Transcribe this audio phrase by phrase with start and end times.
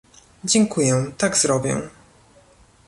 [0.43, 1.89] Dziękuję, tak zrobię